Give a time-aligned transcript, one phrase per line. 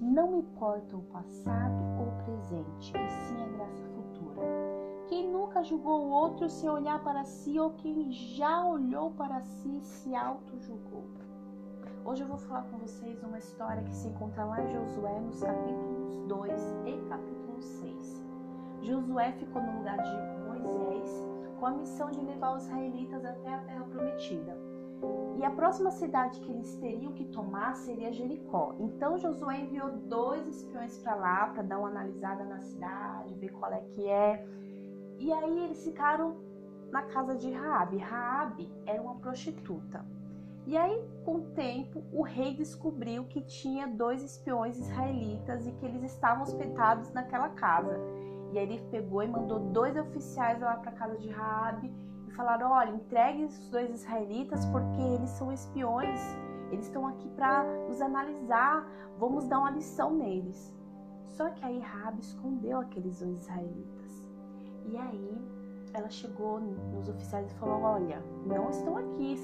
[0.00, 4.46] Não importa o passado ou o presente, e sim a graça futura.
[5.08, 9.80] Quem nunca julgou o outro se olhar para si, ou quem já olhou para si
[9.80, 11.04] se auto-julgou.
[12.04, 15.42] Hoje eu vou falar com vocês uma história que se encontra lá em Josué, nos
[15.42, 18.26] capítulos 2 e capítulo 6.
[18.82, 21.29] Josué ficou no lugar de Moisés
[21.60, 24.56] com a missão de levar os israelitas até a terra prometida.
[25.36, 28.74] E a próxima cidade que eles teriam que tomar seria Jericó.
[28.78, 33.72] Então Josué enviou dois espiões para lá para dar uma analisada na cidade, ver qual
[33.72, 34.46] é que é.
[35.18, 36.36] E aí eles ficaram
[36.90, 37.98] na casa de Raabe.
[37.98, 40.04] Raabe era uma prostituta.
[40.66, 45.86] E aí, com o tempo, o rei descobriu que tinha dois espiões israelitas e que
[45.86, 47.98] eles estavam hospedados naquela casa.
[48.52, 51.92] E aí ele pegou e mandou dois oficiais lá para casa de Raabe
[52.26, 56.20] e falaram: "Olha, entregue os dois israelitas porque eles são espiões.
[56.70, 58.86] Eles estão aqui para nos analisar.
[59.18, 60.74] Vamos dar uma lição neles."
[61.28, 64.28] Só que aí Raabe escondeu aqueles dois israelitas.
[64.86, 65.38] E aí
[65.92, 69.36] ela chegou nos oficiais e falou: Olha, não estão aqui,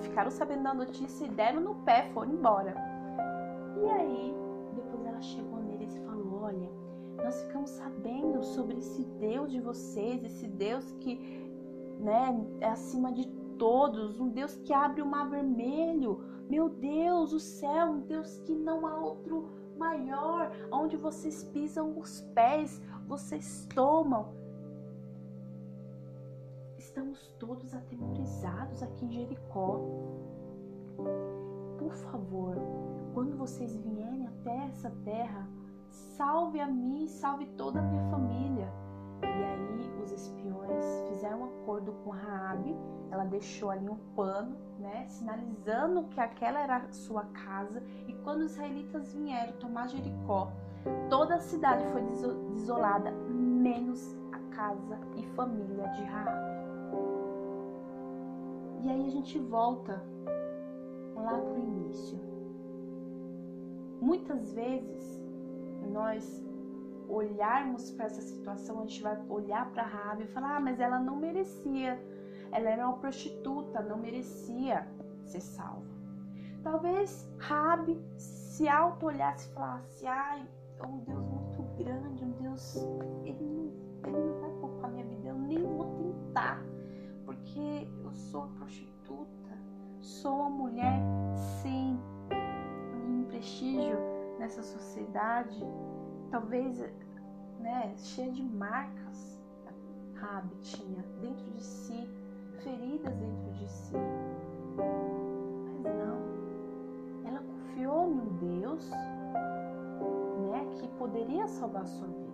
[0.00, 2.91] ficaram sabendo da notícia e deram no pé, foram embora.
[8.52, 11.16] Sobre esse Deus de vocês, esse Deus que
[11.98, 13.26] né, é acima de
[13.58, 16.20] todos, um Deus que abre o mar vermelho.
[16.48, 22.20] Meu Deus, o céu, um Deus que não há outro maior, onde vocês pisam os
[22.34, 24.34] pés, vocês tomam.
[26.76, 29.80] Estamos todos atemorizados aqui em Jericó.
[31.78, 32.56] Por favor,
[33.14, 35.48] quando vocês vierem até essa terra,
[35.92, 38.72] salve a mim, salve toda a minha família.
[39.22, 42.76] E aí os espiões fizeram um acordo com Raabe,
[43.10, 48.40] ela deixou ali um pano, né, sinalizando que aquela era a sua casa, e quando
[48.40, 50.50] os israelitas vieram tomar Jericó,
[51.08, 56.52] toda a cidade foi desolada, menos a casa e família de Raabe.
[58.82, 60.02] E aí a gente volta
[61.14, 62.18] lá para o início.
[64.00, 65.21] Muitas vezes
[65.88, 66.42] nós
[67.08, 70.98] olharmos para essa situação, a gente vai olhar para Rabi e falar: ah, mas ela
[70.98, 72.00] não merecia,
[72.50, 74.86] ela era uma prostituta, não merecia
[75.24, 75.92] ser salva.
[76.62, 80.46] Talvez Rabi se auto-olhasse e falasse: ai,
[80.78, 82.76] é um Deus muito grande, um Deus,
[83.24, 86.62] ele não, ele não vai poupar minha vida, eu nem vou tentar
[87.24, 88.91] porque eu sou prostituta,
[94.42, 95.64] nessa sociedade,
[96.28, 96.80] talvez
[97.60, 99.40] né, cheia de marcas.
[100.14, 102.08] Rabi tinha dentro de si,
[102.62, 103.94] feridas dentro de si.
[105.84, 112.32] Mas não, ela confiou um Deus né, que poderia salvar a sua vida.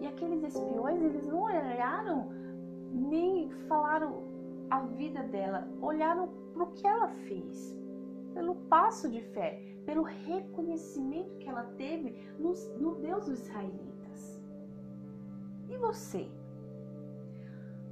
[0.00, 2.30] E aqueles espiões, eles não olharam
[2.92, 4.24] nem falaram
[4.70, 7.76] a vida dela, olharam para o que ela fez,
[8.38, 14.40] pelo passo de fé, pelo reconhecimento que ela teve no, no Deus dos israelitas.
[15.68, 16.30] E você?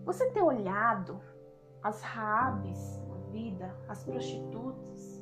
[0.05, 1.21] Você tem olhado
[1.83, 5.21] as Raabes da vida, as prostitutas?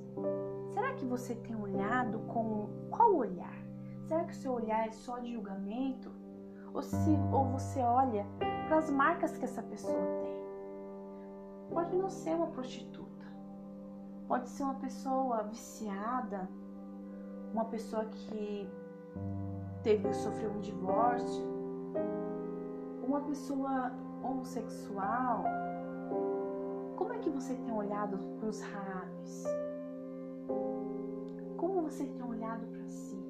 [0.74, 3.64] Será que você tem olhado com qual olhar?
[4.02, 6.12] Será que o seu olhar é só de julgamento?
[6.74, 8.26] Ou, se, ou você olha
[8.68, 10.34] para as marcas que essa pessoa tem.
[11.70, 13.13] Pode não ser uma prostituta,
[14.28, 16.48] pode ser uma pessoa viciada,
[17.52, 18.68] uma pessoa que
[19.82, 21.44] teve sofreu um divórcio,
[23.06, 23.92] uma pessoa
[24.22, 25.44] homossexual.
[26.96, 29.44] Como é que você tem olhado para os raves?
[31.56, 33.22] Como você tem olhado para si?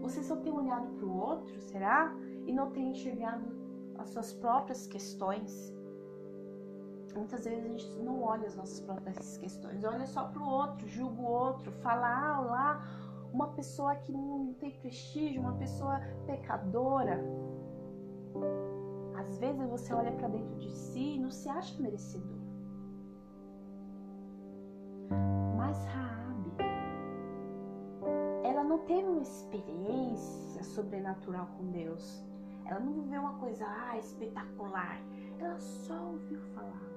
[0.00, 2.14] Você só tem olhado para o outro, será?
[2.46, 3.44] E não tem enxergado
[3.98, 5.74] as suas próprias questões.
[7.14, 10.88] Muitas vezes a gente não olha as nossas próprias questões, olha só para o outro,
[10.88, 12.84] julga o outro, fala, ah, lá,
[13.32, 17.20] uma pessoa que não tem prestígio, uma pessoa pecadora.
[19.16, 22.38] Às vezes você olha para dentro de si e não se acha merecedor.
[25.56, 26.52] Mas Raabe,
[28.42, 32.24] ela não teve uma experiência sobrenatural com Deus.
[32.66, 35.00] Ela não viveu uma coisa ah, espetacular.
[35.38, 36.93] Ela só ouviu falar.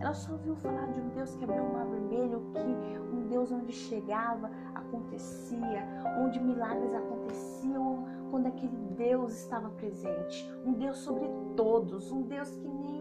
[0.00, 3.50] Ela só ouviu falar de um Deus que abriu o mar vermelho, que um Deus
[3.50, 5.86] onde chegava, acontecia,
[6.18, 10.50] onde milagres aconteciam quando aquele Deus estava presente.
[10.64, 12.96] Um Deus sobre todos, um Deus que nem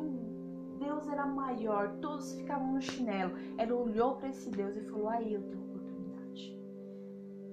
[0.80, 3.34] Deus era maior, todos ficavam no chinelo.
[3.58, 6.60] Ela olhou para esse Deus e falou: Aí eu tenho oportunidade.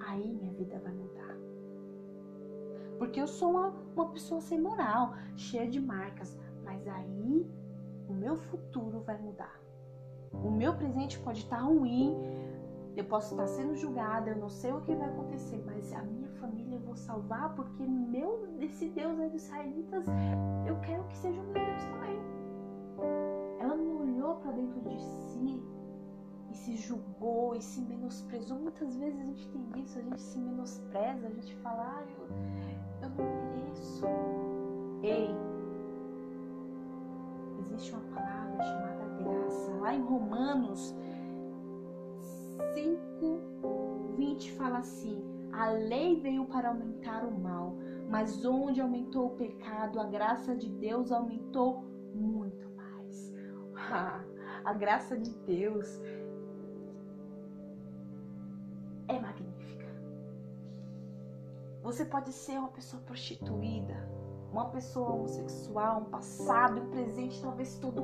[0.06, 1.36] Aí minha vida vai mudar.
[2.98, 6.38] Porque eu sou uma, uma pessoa sem moral, cheia de marcas.
[6.64, 7.50] Mas aí
[8.12, 9.58] o meu futuro vai mudar.
[10.32, 12.14] O meu presente pode estar ruim,
[12.94, 16.28] eu posso estar sendo julgada, eu não sei o que vai acontecer, mas a minha
[16.32, 20.04] família eu vou salvar porque meu, esse Deus aí dos israelitas,
[20.66, 22.20] eu quero que seja o meu Deus também.
[23.58, 25.62] Ela não olhou para dentro de si
[26.50, 28.58] e se julgou e se menosprezou.
[28.58, 33.08] Muitas vezes a gente tem isso, a gente se menospreza, a gente fala, ah, eu,
[33.08, 34.41] eu não mereço.
[39.92, 40.96] Lá em Romanos
[42.74, 45.22] 5, 20 fala assim:
[45.52, 47.76] a lei veio para aumentar o mal,
[48.08, 51.82] mas onde aumentou o pecado, a graça de Deus aumentou
[52.14, 53.34] muito mais.
[54.64, 56.00] a graça de Deus
[59.08, 59.88] é magnífica.
[61.82, 64.08] Você pode ser uma pessoa prostituída,
[64.52, 68.02] uma pessoa homossexual, um passado, um presente talvez todo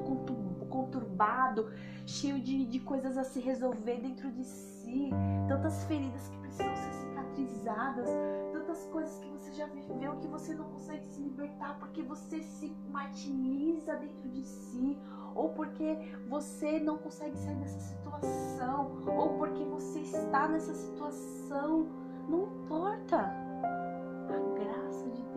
[0.69, 1.71] conturbado,
[2.07, 5.11] cheio de, de coisas a se resolver dentro de si,
[5.47, 8.09] tantas feridas que precisam ser cicatrizadas,
[8.53, 12.75] tantas coisas que você já viveu que você não consegue se libertar porque você se
[12.91, 14.99] martiriza dentro de si,
[15.35, 15.99] ou porque
[16.29, 21.87] você não consegue sair dessa situação, ou porque você está nessa situação,
[22.29, 23.38] não importa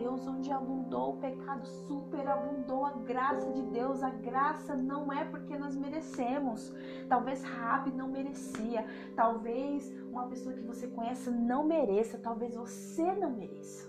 [0.02, 4.02] Deus, onde abundou o pecado, superabundou a graça de Deus.
[4.02, 6.74] A graça não é porque nós merecemos.
[7.08, 8.84] Talvez Rabi não merecia,
[9.16, 13.88] talvez uma pessoa que você conhece não mereça, talvez você não mereça.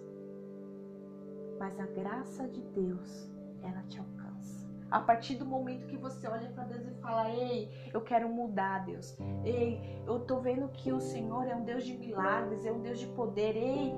[1.58, 3.30] Mas a graça de Deus,
[3.62, 4.70] ela te alcança.
[4.90, 8.84] A partir do momento que você olha para Deus e fala: Ei, eu quero mudar,
[8.84, 9.16] Deus.
[9.42, 13.00] Ei, eu tô vendo que o Senhor é um Deus de milagres, é um Deus
[13.00, 13.56] de poder.
[13.56, 13.94] Ei,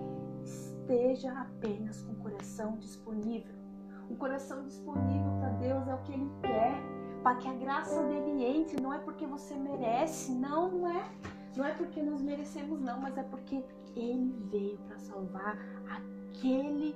[0.85, 3.55] esteja apenas com o coração disponível.
[4.11, 6.75] Um coração disponível para Deus é o que Ele quer,
[7.23, 8.81] para que a graça dele entre.
[8.81, 11.11] Não é porque você merece, não, não é.
[11.57, 13.65] Não é porque nós merecemos, não, mas é porque
[13.97, 15.57] Ele veio para salvar
[15.89, 16.95] aquele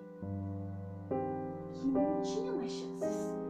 [1.72, 3.47] que não tinha mais chances.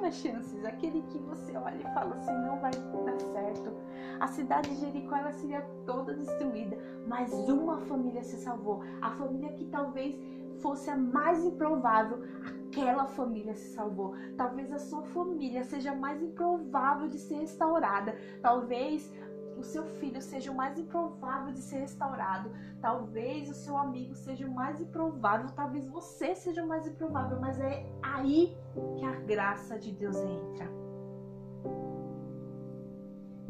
[0.00, 0.64] Mais chances.
[0.64, 3.72] Aquele que você olha e fala assim: não vai dar certo
[4.20, 8.82] a cidade de Jericó ela seria toda destruída, mas uma família se salvou.
[9.00, 10.18] A família que talvez
[10.60, 14.14] fosse a mais improvável, aquela família se salvou.
[14.36, 18.16] Talvez a sua família seja mais improvável de ser restaurada.
[18.40, 19.12] Talvez
[19.56, 22.50] o seu filho seja o mais improvável de ser restaurado.
[22.80, 25.48] Talvez o seu amigo seja o mais improvável.
[25.54, 27.40] Talvez você seja o mais improvável.
[27.40, 28.56] Mas é aí
[28.96, 30.84] que a graça de Deus entra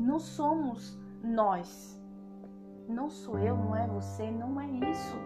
[0.04, 2.00] não somos nós.
[2.88, 5.16] Não sou eu, não é você, não é isso.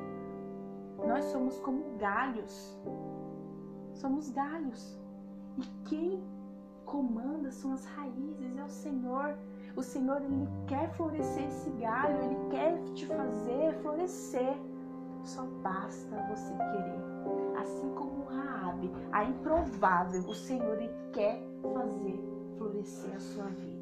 [1.07, 2.79] Nós somos como galhos.
[3.93, 4.99] Somos galhos.
[5.59, 6.23] E quem
[6.85, 9.37] comanda são as raízes, é o Senhor.
[9.79, 14.59] O Senhor, Ele quer florescer esse galho, Ele quer te fazer florescer.
[15.23, 17.61] Só basta você querer.
[17.61, 21.41] Assim como Raabe, a improvável, o Senhor Ele quer
[21.73, 22.21] fazer
[22.57, 23.78] florescer a sua vida.